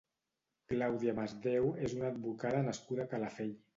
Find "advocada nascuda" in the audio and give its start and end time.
2.15-3.05